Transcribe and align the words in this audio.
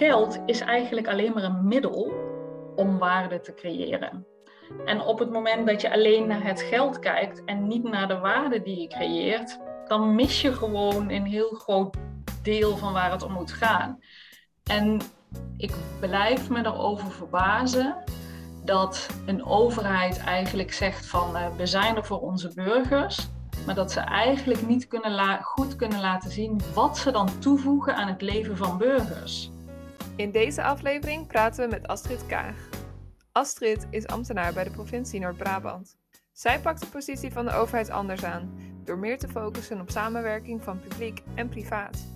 geld 0.00 0.38
is 0.46 0.60
eigenlijk 0.60 1.08
alleen 1.08 1.32
maar 1.32 1.42
een 1.42 1.68
middel 1.68 2.12
om 2.76 2.98
waarde 2.98 3.40
te 3.40 3.54
creëren. 3.54 4.26
En 4.84 5.00
op 5.00 5.18
het 5.18 5.30
moment 5.30 5.66
dat 5.66 5.80
je 5.80 5.92
alleen 5.92 6.26
naar 6.26 6.44
het 6.44 6.60
geld 6.60 6.98
kijkt 6.98 7.44
en 7.44 7.66
niet 7.66 7.82
naar 7.82 8.08
de 8.08 8.18
waarde 8.18 8.62
die 8.62 8.80
je 8.80 8.88
creëert, 8.88 9.58
dan 9.86 10.14
mis 10.14 10.40
je 10.40 10.52
gewoon 10.52 11.10
een 11.10 11.24
heel 11.24 11.50
groot 11.50 11.96
deel 12.42 12.76
van 12.76 12.92
waar 12.92 13.10
het 13.10 13.22
om 13.22 13.32
moet 13.32 13.52
gaan. 13.52 13.98
En 14.64 15.00
ik 15.56 15.72
blijf 16.00 16.48
me 16.48 16.58
erover 16.58 17.10
verbazen 17.10 17.96
dat 18.64 19.08
een 19.26 19.44
overheid 19.44 20.18
eigenlijk 20.18 20.72
zegt 20.72 21.06
van 21.06 21.36
uh, 21.36 21.46
we 21.56 21.66
zijn 21.66 21.96
er 21.96 22.04
voor 22.04 22.20
onze 22.20 22.54
burgers, 22.54 23.28
maar 23.66 23.74
dat 23.74 23.92
ze 23.92 24.00
eigenlijk 24.00 24.66
niet 24.66 24.88
kunnen 24.88 25.42
goed 25.42 25.76
kunnen 25.76 26.00
laten 26.00 26.30
zien 26.30 26.60
wat 26.74 26.98
ze 26.98 27.10
dan 27.10 27.38
toevoegen 27.38 27.94
aan 27.94 28.08
het 28.08 28.22
leven 28.22 28.56
van 28.56 28.78
burgers. 28.78 29.50
In 30.20 30.30
deze 30.30 30.62
aflevering 30.62 31.26
praten 31.26 31.64
we 31.64 31.70
met 31.70 31.86
Astrid 31.88 32.26
Kaag. 32.26 32.68
Astrid 33.32 33.86
is 33.90 34.06
ambtenaar 34.06 34.52
bij 34.52 34.64
de 34.64 34.70
provincie 34.70 35.20
Noord-Brabant. 35.20 35.96
Zij 36.32 36.60
pakt 36.60 36.80
de 36.80 36.86
positie 36.86 37.32
van 37.32 37.44
de 37.44 37.52
overheid 37.52 37.90
anders 37.90 38.24
aan, 38.24 38.52
door 38.84 38.98
meer 38.98 39.18
te 39.18 39.28
focussen 39.28 39.80
op 39.80 39.90
samenwerking 39.90 40.62
van 40.62 40.80
publiek 40.80 41.22
en 41.34 41.48
privaat. 41.48 42.06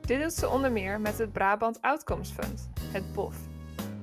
Dit 0.00 0.20
doet 0.20 0.32
ze 0.32 0.48
onder 0.48 0.72
meer 0.72 1.00
met 1.00 1.18
het 1.18 1.32
Brabant 1.32 1.80
Outcomes 1.80 2.30
Fund, 2.30 2.70
het 2.92 3.12
BOF. 3.12 3.36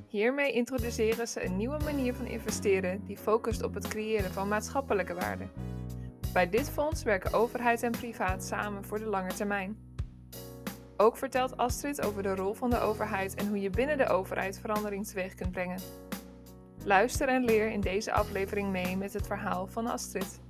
Hiermee 0.08 0.52
introduceren 0.52 1.28
ze 1.28 1.45
een 1.45 1.58
nieuwe 1.58 1.80
manier 1.84 2.14
van 2.14 2.26
investeren 2.26 3.05
die 3.05 3.17
focust 3.17 3.64
op 3.64 3.73
het 3.73 3.88
creëren 3.88 4.31
van 4.31 4.48
maatschappelijke 4.48 5.14
waarde. 5.14 5.48
Bij 6.34 6.50
dit 6.50 6.70
fonds 6.70 7.03
werken 7.03 7.34
overheid 7.34 7.84
en 7.84 7.91
privaat 7.91 8.44
samen 8.44 8.86
voor 8.86 9.00
de 9.00 9.05
lange 9.05 9.34
termijn. 9.34 9.89
Ook 11.02 11.17
vertelt 11.17 11.58
Astrid 11.58 12.02
over 12.02 12.23
de 12.23 12.35
rol 12.35 12.53
van 12.53 12.70
de 12.70 12.80
overheid 12.80 13.35
en 13.35 13.48
hoe 13.48 13.62
je 13.62 13.70
binnen 13.70 13.98
de 13.98 14.08
overheid 14.08 14.59
verandering 14.59 15.08
teweeg 15.08 15.35
kunt 15.35 15.52
brengen. 15.52 15.80
Luister 16.83 17.28
en 17.28 17.44
leer 17.44 17.72
in 17.72 17.81
deze 17.81 18.11
aflevering 18.11 18.69
mee 18.69 18.97
met 18.97 19.14
het 19.14 19.28
verhaal 19.28 19.67
van 19.67 19.88
Astrid. 19.88 20.41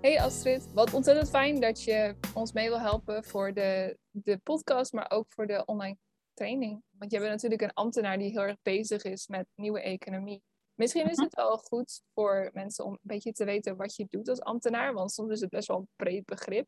Hey 0.00 0.20
Astrid, 0.20 0.72
wat 0.72 0.94
ontzettend 0.94 1.30
fijn 1.30 1.60
dat 1.60 1.82
je 1.82 2.16
ons 2.34 2.52
mee 2.52 2.68
wil 2.68 2.80
helpen 2.80 3.24
voor 3.24 3.52
de, 3.52 3.98
de 4.10 4.38
podcast, 4.38 4.92
maar 4.92 5.10
ook 5.10 5.26
voor 5.28 5.46
de 5.46 5.64
online 5.64 5.96
training. 6.34 6.82
Want 6.98 7.10
je 7.10 7.18
bent 7.18 7.30
natuurlijk 7.30 7.62
een 7.62 7.74
ambtenaar 7.74 8.18
die 8.18 8.30
heel 8.30 8.42
erg 8.42 8.62
bezig 8.62 9.02
is 9.02 9.26
met 9.26 9.46
nieuwe 9.54 9.80
economie. 9.80 10.42
Misschien 10.74 11.10
is 11.10 11.16
mhm. 11.16 11.24
het 11.24 11.34
wel 11.34 11.58
goed 11.58 12.02
voor 12.14 12.50
mensen 12.52 12.84
om 12.84 12.92
een 12.92 12.98
beetje 13.02 13.32
te 13.32 13.44
weten 13.44 13.76
wat 13.76 13.96
je 13.96 14.06
doet 14.10 14.28
als 14.28 14.40
ambtenaar, 14.40 14.92
want 14.92 15.12
soms 15.12 15.30
is 15.30 15.40
het 15.40 15.50
best 15.50 15.68
wel 15.68 15.78
een 15.78 15.88
breed 15.96 16.24
begrip. 16.24 16.66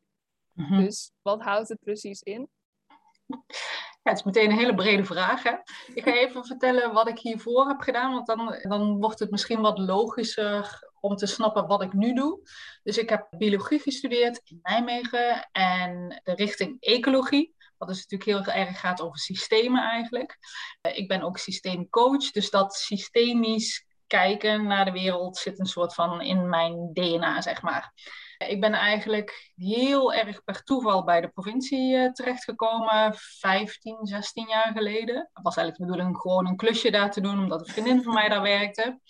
Mhm. 0.59 0.84
Dus 0.84 1.11
wat 1.23 1.42
houdt 1.42 1.69
het 1.69 1.81
precies 1.81 2.23
in? 2.23 2.48
Ja, 4.03 4.14
het 4.14 4.19
is 4.19 4.27
meteen 4.27 4.51
een 4.51 4.59
hele 4.59 4.75
brede 4.75 5.05
vraag. 5.05 5.42
Hè? 5.42 5.53
Ik 5.95 6.05
ga 6.05 6.12
even 6.12 6.45
vertellen 6.45 6.92
wat 6.92 7.09
ik 7.09 7.19
hiervoor 7.19 7.69
heb 7.69 7.81
gedaan, 7.81 8.12
want 8.12 8.27
dan, 8.27 8.59
dan 8.62 8.98
wordt 8.98 9.19
het 9.19 9.31
misschien 9.31 9.61
wat 9.61 9.79
logischer 9.79 10.91
om 11.01 11.17
te 11.17 11.27
snappen 11.27 11.67
wat 11.67 11.83
ik 11.83 11.92
nu 11.92 12.14
doe. 12.14 12.41
Dus 12.83 12.98
ik 12.98 13.09
heb 13.09 13.27
biologie 13.31 13.79
gestudeerd 13.79 14.41
in 14.45 14.59
Nijmegen 14.62 15.48
en 15.53 16.20
de 16.25 16.34
richting 16.34 16.77
ecologie. 16.81 17.55
Wat 17.77 17.89
dus 17.89 18.06
natuurlijk 18.06 18.47
heel 18.47 18.55
erg 18.55 18.81
gaat 18.81 19.01
over 19.01 19.19
systemen 19.19 19.83
eigenlijk. 19.83 20.39
Ik 20.92 21.09
ben 21.09 21.23
ook 21.23 21.39
systeemcoach, 21.39 22.31
dus 22.31 22.51
dat 22.51 22.75
systemisch 22.75 23.86
kijken 24.06 24.67
naar 24.67 24.84
de 24.84 24.92
wereld 24.92 25.36
zit 25.36 25.59
een 25.59 25.67
soort 25.67 25.95
van 25.95 26.20
in 26.20 26.48
mijn 26.48 26.92
DNA, 26.92 27.41
zeg 27.41 27.62
maar. 27.62 27.92
Ik 28.47 28.61
ben 28.61 28.72
eigenlijk 28.72 29.53
heel 29.56 30.14
erg 30.14 30.44
per 30.44 30.62
toeval 30.62 31.05
bij 31.05 31.20
de 31.20 31.28
provincie 31.28 31.97
uh, 31.97 32.12
terechtgekomen, 32.12 33.14
15, 33.14 33.98
16 34.03 34.48
jaar 34.48 34.72
geleden. 34.72 35.17
Het 35.17 35.42
was 35.42 35.56
eigenlijk 35.56 35.77
de 35.77 35.84
bedoeling 35.84 36.20
gewoon 36.20 36.47
een 36.47 36.56
klusje 36.56 36.91
daar 36.91 37.11
te 37.11 37.20
doen, 37.20 37.39
omdat 37.39 37.61
een 37.61 37.72
vriendin 37.72 38.03
van 38.03 38.14
mij 38.14 38.28
daar 38.28 38.42
werkte. 38.42 39.00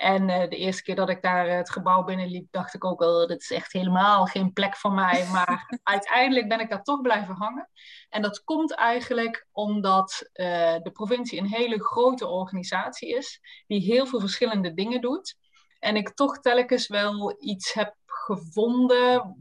En 0.00 0.28
uh, 0.28 0.40
de 0.48 0.56
eerste 0.56 0.82
keer 0.82 0.94
dat 0.94 1.08
ik 1.08 1.22
daar 1.22 1.48
uh, 1.48 1.54
het 1.54 1.70
gebouw 1.70 2.04
binnenliep, 2.04 2.46
dacht 2.50 2.74
ik 2.74 2.84
ook 2.84 3.00
wel, 3.00 3.26
dit 3.26 3.42
is 3.42 3.50
echt 3.50 3.72
helemaal 3.72 4.26
geen 4.26 4.52
plek 4.52 4.76
voor 4.76 4.92
mij. 4.92 5.26
Maar 5.32 5.78
uiteindelijk 5.82 6.48
ben 6.48 6.60
ik 6.60 6.70
daar 6.70 6.82
toch 6.82 7.00
blijven 7.00 7.34
hangen. 7.34 7.68
En 8.08 8.22
dat 8.22 8.44
komt 8.44 8.74
eigenlijk 8.74 9.46
omdat 9.52 10.30
uh, 10.34 10.46
de 10.82 10.90
provincie 10.92 11.38
een 11.38 11.46
hele 11.46 11.84
grote 11.84 12.26
organisatie 12.26 13.16
is, 13.16 13.40
die 13.66 13.80
heel 13.80 14.06
veel 14.06 14.20
verschillende 14.20 14.74
dingen 14.74 15.00
doet. 15.00 15.36
En 15.78 15.96
ik 15.96 16.14
toch 16.14 16.40
telkens 16.40 16.86
wel 16.86 17.36
iets 17.38 17.72
heb 17.72 17.94
gevonden 18.24 19.34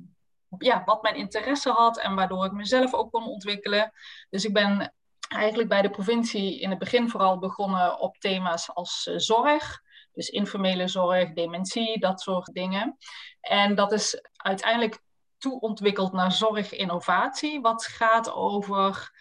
ja, 0.57 0.83
wat 0.85 1.01
mijn 1.01 1.15
interesse 1.15 1.69
had 1.69 1.99
en 1.99 2.15
waardoor 2.15 2.45
ik 2.45 2.51
mezelf 2.51 2.93
ook 2.93 3.11
kon 3.11 3.23
ontwikkelen. 3.23 3.91
Dus 4.29 4.45
ik 4.45 4.53
ben 4.53 4.93
eigenlijk 5.27 5.69
bij 5.69 5.81
de 5.81 5.89
provincie 5.89 6.59
in 6.59 6.69
het 6.69 6.79
begin 6.79 7.09
vooral 7.09 7.39
begonnen 7.39 7.99
op 7.99 8.17
thema's 8.17 8.73
als 8.73 9.07
uh, 9.09 9.17
zorg. 9.17 9.81
Dus 10.13 10.29
informele 10.29 10.87
zorg, 10.87 11.33
dementie, 11.33 11.99
dat 11.99 12.21
soort 12.21 12.53
dingen. 12.53 12.97
En 13.41 13.75
dat 13.75 13.91
is 13.91 14.21
uiteindelijk 14.35 15.01
toeontwikkeld 15.37 16.11
naar 16.11 16.31
zorginnovatie, 16.31 17.61
wat 17.61 17.85
gaat 17.85 18.31
over 18.31 19.11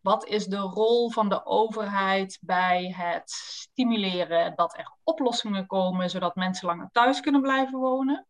wat 0.00 0.26
is 0.26 0.46
de 0.46 0.58
rol 0.58 1.10
van 1.10 1.28
de 1.28 1.44
overheid 1.44 2.38
bij 2.40 2.94
het 2.96 3.30
stimuleren 3.30 4.56
dat 4.56 4.76
er 4.76 4.96
oplossingen 5.04 5.66
komen, 5.66 6.10
zodat 6.10 6.34
mensen 6.34 6.66
langer 6.66 6.88
thuis 6.92 7.20
kunnen 7.20 7.40
blijven 7.40 7.78
wonen. 7.78 8.26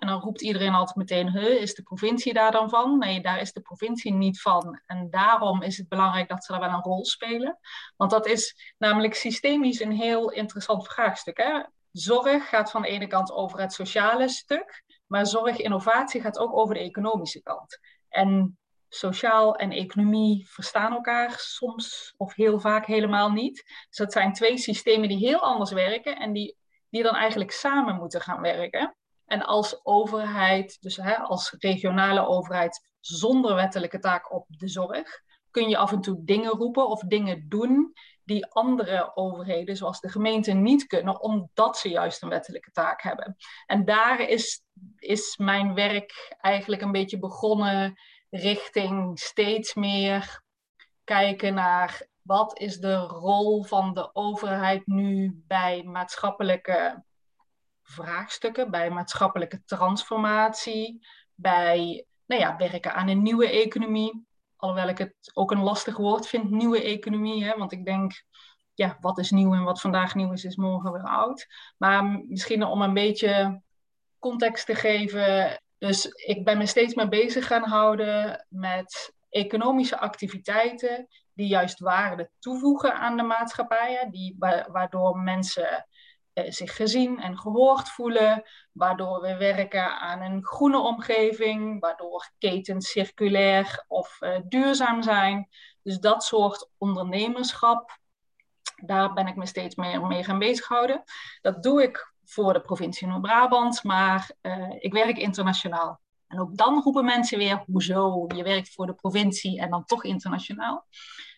En 0.00 0.08
dan 0.08 0.20
roept 0.20 0.42
iedereen 0.42 0.74
altijd 0.74 0.96
meteen, 0.96 1.34
is 1.36 1.74
de 1.74 1.82
provincie 1.82 2.32
daar 2.32 2.50
dan 2.50 2.68
van? 2.68 2.98
Nee, 2.98 3.20
daar 3.20 3.40
is 3.40 3.52
de 3.52 3.60
provincie 3.60 4.12
niet 4.12 4.40
van. 4.40 4.80
En 4.86 5.10
daarom 5.10 5.62
is 5.62 5.76
het 5.76 5.88
belangrijk 5.88 6.28
dat 6.28 6.44
ze 6.44 6.52
daar 6.52 6.60
wel 6.60 6.70
een 6.70 6.82
rol 6.82 7.04
spelen. 7.04 7.58
Want 7.96 8.10
dat 8.10 8.26
is 8.26 8.74
namelijk 8.78 9.14
systemisch 9.14 9.80
een 9.80 9.92
heel 9.92 10.30
interessant 10.30 10.86
vraagstuk. 10.86 11.36
Hè? 11.36 11.62
Zorg 11.92 12.48
gaat 12.48 12.70
van 12.70 12.82
de 12.82 12.88
ene 12.88 13.06
kant 13.06 13.32
over 13.32 13.60
het 13.60 13.72
sociale 13.72 14.28
stuk, 14.28 14.84
maar 15.06 15.26
zorginnovatie 15.26 16.20
gaat 16.20 16.38
ook 16.38 16.56
over 16.56 16.74
de 16.74 16.80
economische 16.80 17.42
kant. 17.42 17.78
En 18.08 18.58
sociaal 18.88 19.56
en 19.56 19.70
economie 19.70 20.46
verstaan 20.48 20.92
elkaar 20.92 21.34
soms 21.36 22.14
of 22.16 22.34
heel 22.34 22.60
vaak 22.60 22.86
helemaal 22.86 23.30
niet. 23.30 23.62
Dus 23.88 23.96
dat 23.96 24.12
zijn 24.12 24.32
twee 24.32 24.58
systemen 24.58 25.08
die 25.08 25.18
heel 25.18 25.40
anders 25.40 25.72
werken 25.72 26.16
en 26.16 26.32
die, 26.32 26.56
die 26.88 27.02
dan 27.02 27.14
eigenlijk 27.14 27.50
samen 27.50 27.96
moeten 27.96 28.20
gaan 28.20 28.40
werken. 28.40 28.94
En 29.30 29.44
als 29.44 29.84
overheid, 29.84 30.76
dus 30.80 30.96
hè, 30.96 31.16
als 31.16 31.54
regionale 31.58 32.26
overheid 32.26 32.90
zonder 33.00 33.54
wettelijke 33.54 33.98
taak 33.98 34.32
op 34.32 34.44
de 34.48 34.68
zorg, 34.68 35.20
kun 35.50 35.68
je 35.68 35.76
af 35.76 35.92
en 35.92 36.00
toe 36.00 36.24
dingen 36.24 36.50
roepen 36.50 36.88
of 36.88 37.00
dingen 37.00 37.48
doen 37.48 37.92
die 38.24 38.46
andere 38.46 39.16
overheden, 39.16 39.76
zoals 39.76 40.00
de 40.00 40.08
gemeente, 40.08 40.52
niet 40.52 40.86
kunnen, 40.86 41.20
omdat 41.20 41.78
ze 41.78 41.88
juist 41.88 42.22
een 42.22 42.28
wettelijke 42.28 42.70
taak 42.70 43.02
hebben. 43.02 43.36
En 43.66 43.84
daar 43.84 44.20
is, 44.20 44.62
is 44.96 45.36
mijn 45.36 45.74
werk 45.74 46.36
eigenlijk 46.40 46.82
een 46.82 46.92
beetje 46.92 47.18
begonnen 47.18 48.00
richting 48.30 49.18
steeds 49.18 49.74
meer 49.74 50.42
kijken 51.04 51.54
naar 51.54 52.06
wat 52.22 52.58
is 52.58 52.78
de 52.78 52.96
rol 52.96 53.62
van 53.64 53.94
de 53.94 54.14
overheid 54.14 54.86
nu 54.86 55.42
bij 55.46 55.82
maatschappelijke 55.82 57.04
vraagstukken, 57.90 58.70
bij 58.70 58.90
maatschappelijke 58.90 59.62
transformatie, 59.64 61.06
bij 61.34 62.04
nou 62.26 62.40
ja, 62.40 62.56
werken 62.56 62.94
aan 62.94 63.08
een 63.08 63.22
nieuwe 63.22 63.50
economie. 63.50 64.26
Alhoewel 64.56 64.88
ik 64.88 64.98
het 64.98 65.30
ook 65.34 65.50
een 65.50 65.62
lastig 65.62 65.96
woord 65.96 66.26
vind, 66.26 66.50
nieuwe 66.50 66.82
economie. 66.82 67.44
Hè? 67.44 67.56
Want 67.56 67.72
ik 67.72 67.84
denk, 67.84 68.24
ja, 68.74 68.96
wat 69.00 69.18
is 69.18 69.30
nieuw 69.30 69.54
en 69.54 69.64
wat 69.64 69.80
vandaag 69.80 70.14
nieuw 70.14 70.32
is, 70.32 70.44
is 70.44 70.56
morgen 70.56 70.92
weer 70.92 71.02
oud. 71.02 71.46
Maar 71.76 72.04
misschien 72.28 72.64
om 72.64 72.82
een 72.82 72.94
beetje 72.94 73.62
context 74.18 74.66
te 74.66 74.74
geven. 74.74 75.60
Dus 75.78 76.06
ik 76.06 76.44
ben 76.44 76.58
me 76.58 76.66
steeds 76.66 76.94
meer 76.94 77.08
bezig 77.08 77.46
gaan 77.46 77.64
houden 77.64 78.46
met 78.48 79.14
economische 79.28 79.98
activiteiten 79.98 81.06
die 81.32 81.48
juist 81.48 81.78
waarde 81.78 82.30
toevoegen 82.38 82.94
aan 82.94 83.16
de 83.16 83.22
maatschappij. 83.22 84.08
Die, 84.10 84.36
waardoor 84.72 85.18
mensen 85.18 85.86
zich 86.32 86.76
gezien 86.76 87.20
en 87.20 87.38
gehoord 87.38 87.88
voelen, 87.88 88.42
waardoor 88.72 89.20
we 89.20 89.36
werken 89.36 90.00
aan 90.00 90.20
een 90.20 90.44
groene 90.44 90.78
omgeving, 90.78 91.80
waardoor 91.80 92.30
ketens 92.38 92.90
circulair 92.90 93.84
of 93.88 94.16
uh, 94.20 94.38
duurzaam 94.44 95.02
zijn. 95.02 95.48
Dus 95.82 95.98
dat 95.98 96.24
soort 96.24 96.70
ondernemerschap, 96.78 97.98
daar 98.76 99.12
ben 99.12 99.26
ik 99.26 99.36
me 99.36 99.46
steeds 99.46 99.74
meer 99.74 100.06
mee 100.06 100.24
gaan 100.24 100.38
bezighouden. 100.38 101.02
Dat 101.40 101.62
doe 101.62 101.82
ik 101.82 102.12
voor 102.24 102.52
de 102.52 102.60
provincie 102.60 103.06
Noord-Brabant, 103.06 103.84
maar 103.84 104.30
uh, 104.42 104.74
ik 104.78 104.92
werk 104.92 105.16
internationaal. 105.16 106.00
En 106.26 106.40
ook 106.40 106.56
dan 106.56 106.82
roepen 106.82 107.04
mensen 107.04 107.38
weer, 107.38 107.62
hoezo, 107.66 108.24
je 108.34 108.42
werkt 108.42 108.74
voor 108.74 108.86
de 108.86 108.94
provincie 108.94 109.60
en 109.60 109.70
dan 109.70 109.84
toch 109.84 110.04
internationaal. 110.04 110.86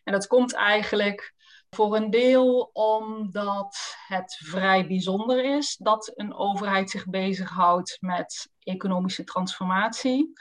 En 0.05 0.13
dat 0.13 0.27
komt 0.27 0.55
eigenlijk 0.55 1.35
voor 1.71 1.97
een 1.97 2.11
deel 2.11 2.71
omdat 2.73 3.92
het 4.13 4.39
vrij 4.45 4.87
bijzonder 4.87 5.57
is 5.57 5.77
dat 5.77 6.13
een 6.15 6.35
overheid 6.35 6.91
zich 6.91 7.07
bezighoudt 7.07 7.97
met 8.01 8.51
economische 8.59 9.25
transformatie. 9.25 10.33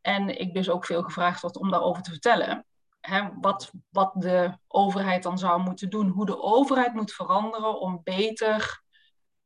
En 0.00 0.40
ik 0.40 0.54
dus 0.54 0.70
ook 0.70 0.84
veel 0.84 1.02
gevraagd 1.02 1.40
word 1.40 1.56
om 1.56 1.70
daarover 1.70 2.02
te 2.02 2.10
vertellen. 2.10 2.66
wat, 3.40 3.72
wat 3.90 4.12
de 4.14 4.58
overheid 4.66 5.22
dan 5.22 5.38
zou 5.38 5.62
moeten 5.62 5.90
doen, 5.90 6.08
hoe 6.08 6.26
de 6.26 6.42
overheid 6.42 6.94
moet 6.94 7.12
veranderen 7.12 7.80
om 7.80 8.00
beter 8.04 8.82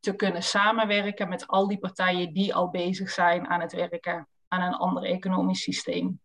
te 0.01 0.15
kunnen 0.15 0.43
samenwerken 0.43 1.29
met 1.29 1.47
al 1.47 1.69
die 1.69 1.79
partijen 1.79 2.33
die 2.33 2.55
al 2.55 2.71
bezig 2.71 3.11
zijn 3.11 3.49
aan 3.49 3.61
het 3.61 3.73
werken 3.73 4.29
aan 4.49 4.63
een 4.63 4.75
ander 4.75 5.03
economisch 5.03 5.63
systeem. 5.63 6.21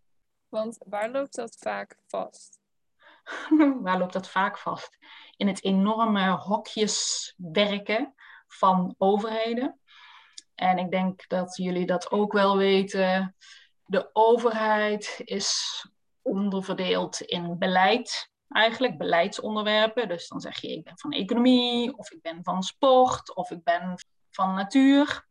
Want 0.49 0.77
waar 0.85 1.11
loopt 1.11 1.35
dat 1.35 1.57
vaak 1.59 1.95
vast? 2.07 2.62
waar 3.83 3.97
loopt 3.97 4.13
dat 4.13 4.29
vaak 4.29 4.57
vast? 4.57 4.97
In 5.37 5.47
het 5.47 5.63
enorme 5.63 6.29
hokjeswerken 6.29 8.13
van 8.47 8.95
overheden. 8.97 9.79
En 10.55 10.77
ik 10.77 10.91
denk 10.91 11.27
dat 11.27 11.57
jullie 11.57 11.85
dat 11.85 12.11
ook 12.11 12.33
wel 12.33 12.57
weten. 12.57 13.35
De 13.85 14.09
overheid 14.13 15.21
is 15.23 15.81
onderverdeeld 16.21 17.21
in 17.21 17.57
beleid, 17.57 18.31
eigenlijk 18.47 18.97
beleidsonderwerpen. 18.97 20.07
Dus 20.07 20.27
dan 20.27 20.41
zeg 20.41 20.59
je, 20.59 20.71
ik 20.71 20.83
ben 20.83 20.97
van 20.97 21.11
economie, 21.11 21.97
of 21.97 22.11
ik 22.11 22.21
ben 22.21 22.43
van 22.43 22.63
sport, 22.63 23.35
of 23.35 23.51
ik 23.51 23.63
ben 23.63 23.95
van 24.29 24.53
natuur. 24.53 25.27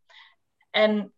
En, 0.71 1.15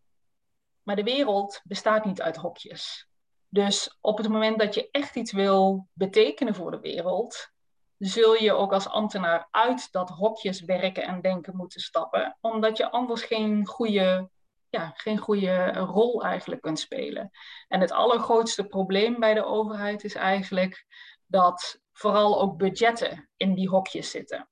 maar 0.82 0.97
de 0.97 1.03
wereld 1.03 1.61
bestaat 1.65 2.05
niet 2.05 2.23
uit 2.23 2.37
hokjes. 2.37 3.09
Dus 3.55 3.99
op 4.01 4.19
het 4.19 4.29
moment 4.29 4.59
dat 4.59 4.75
je 4.75 4.89
echt 4.91 5.17
iets 5.17 5.33
wil 5.33 5.89
betekenen 5.93 6.55
voor 6.55 6.71
de 6.71 6.81
wereld, 6.81 7.51
zul 7.99 8.35
je 8.35 8.53
ook 8.53 8.73
als 8.73 8.89
ambtenaar 8.89 9.49
uit 9.51 9.93
dat 9.93 10.11
hokjes 10.11 10.61
werken 10.61 11.03
en 11.03 11.21
denken 11.21 11.56
moeten 11.56 11.81
stappen, 11.81 12.37
omdat 12.41 12.77
je 12.77 12.91
anders 12.91 13.23
geen 13.23 13.67
goede, 13.67 14.31
ja, 14.71 14.93
geen 14.97 15.19
goede 15.19 15.73
rol 15.73 16.23
eigenlijk 16.23 16.62
kunt 16.62 16.79
spelen. 16.79 17.31
En 17.69 17.81
het 17.81 17.93
allergrootste 17.93 18.67
probleem 18.67 19.21
bij 19.21 19.35
de 19.35 19.45
overheid 19.45 20.05
is 20.05 20.15
eigenlijk 20.15 20.87
dat 21.27 21.81
vooral 21.93 22.41
ook 22.41 22.56
budgetten 22.56 23.31
in 23.37 23.55
die 23.55 23.69
hokjes 23.69 24.11
zitten. 24.11 24.49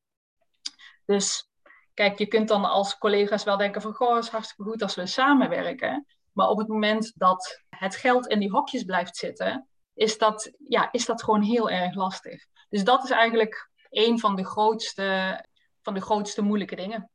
Dus 1.05 1.51
kijk, 1.95 2.19
je 2.19 2.27
kunt 2.27 2.49
dan 2.49 2.65
als 2.65 2.99
collega's 2.99 3.45
wel 3.45 3.57
denken 3.57 3.83
van, 3.83 3.93
goh, 3.93 4.15
het 4.15 4.25
is 4.25 4.31
hartstikke 4.31 4.71
goed 4.71 4.83
als 4.83 4.95
we 4.95 5.07
samenwerken. 5.07 6.07
Maar 6.33 6.49
op 6.49 6.59
het 6.59 6.69
moment 6.69 7.13
dat 7.15 7.63
het 7.69 7.97
geld 7.97 8.27
in 8.27 8.39
die 8.39 8.51
hokjes 8.51 8.85
blijft 8.85 9.17
zitten, 9.17 9.69
is 9.95 10.19
dat, 10.19 10.53
ja, 10.69 10.93
is 10.93 11.07
dat 11.07 11.23
gewoon 11.23 11.43
heel 11.43 11.71
erg 11.71 11.95
lastig. 11.95 12.47
Dus 12.69 12.85
dat 12.85 13.05
is 13.05 13.11
eigenlijk 13.11 13.71
een 13.91 14.19
van 14.19 14.37
de 14.37 14.45
grootste, 14.45 15.39
van 15.83 15.95
de 15.95 16.01
grootste 16.01 16.43
moeilijke 16.43 16.77
dingen. 16.77 17.11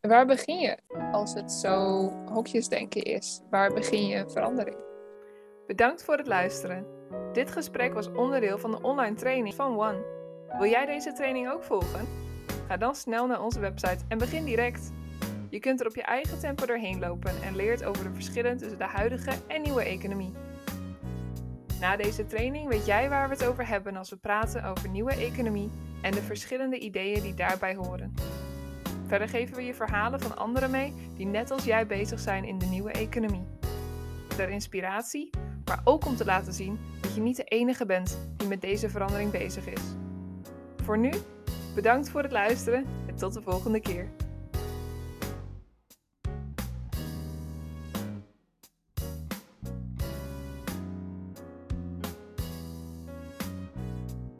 Waar 0.00 0.26
begin 0.26 0.58
je 0.58 0.78
als 1.12 1.34
het 1.34 1.52
zo 1.52 2.08
hokjesdenken 2.32 3.02
is? 3.02 3.40
Waar 3.50 3.72
begin 3.72 4.06
je 4.06 4.30
verandering? 4.30 4.76
Bedankt 5.66 6.04
voor 6.04 6.16
het 6.16 6.26
luisteren. 6.26 6.86
Dit 7.32 7.50
gesprek 7.50 7.94
was 7.94 8.12
onderdeel 8.12 8.58
van 8.58 8.70
de 8.70 8.80
online 8.82 9.16
training 9.16 9.54
van 9.54 9.80
One. 9.80 10.04
Wil 10.58 10.70
jij 10.70 10.86
deze 10.86 11.12
training 11.12 11.50
ook 11.50 11.62
volgen? 11.62 12.08
Ga 12.68 12.76
dan 12.76 12.94
snel 12.94 13.26
naar 13.26 13.42
onze 13.42 13.60
website 13.60 14.04
en 14.08 14.18
begin 14.18 14.44
direct. 14.44 14.92
Je 15.50 15.60
kunt 15.60 15.80
er 15.80 15.86
op 15.86 15.94
je 15.94 16.02
eigen 16.02 16.38
tempo 16.38 16.66
doorheen 16.66 16.98
lopen 16.98 17.42
en 17.42 17.56
leert 17.56 17.84
over 17.84 18.04
de 18.04 18.14
verschillen 18.14 18.56
tussen 18.56 18.78
de 18.78 18.84
huidige 18.84 19.32
en 19.46 19.62
nieuwe 19.62 19.82
economie. 19.82 20.32
Na 21.80 21.96
deze 21.96 22.26
training 22.26 22.68
weet 22.68 22.86
jij 22.86 23.08
waar 23.08 23.28
we 23.28 23.34
het 23.34 23.44
over 23.44 23.68
hebben 23.68 23.96
als 23.96 24.10
we 24.10 24.16
praten 24.16 24.64
over 24.64 24.88
nieuwe 24.88 25.14
economie 25.14 25.70
en 26.02 26.12
de 26.12 26.22
verschillende 26.22 26.78
ideeën 26.78 27.22
die 27.22 27.34
daarbij 27.34 27.74
horen. 27.74 28.14
Verder 29.06 29.28
geven 29.28 29.56
we 29.56 29.62
je 29.62 29.74
verhalen 29.74 30.20
van 30.20 30.36
anderen 30.36 30.70
mee 30.70 30.94
die 31.16 31.26
net 31.26 31.50
als 31.50 31.64
jij 31.64 31.86
bezig 31.86 32.20
zijn 32.20 32.44
in 32.44 32.58
de 32.58 32.66
nieuwe 32.66 32.90
economie. 32.90 33.46
Ter 34.36 34.48
inspiratie, 34.48 35.30
maar 35.64 35.80
ook 35.84 36.06
om 36.06 36.16
te 36.16 36.24
laten 36.24 36.52
zien 36.52 36.78
dat 37.00 37.14
je 37.14 37.20
niet 37.20 37.36
de 37.36 37.44
enige 37.44 37.86
bent 37.86 38.18
die 38.36 38.48
met 38.48 38.60
deze 38.60 38.88
verandering 38.88 39.30
bezig 39.30 39.66
is. 39.66 39.82
Voor 40.76 40.98
nu, 40.98 41.10
bedankt 41.74 42.10
voor 42.10 42.22
het 42.22 42.32
luisteren 42.32 42.86
en 43.06 43.16
tot 43.16 43.34
de 43.34 43.42
volgende 43.42 43.80
keer. 43.80 44.08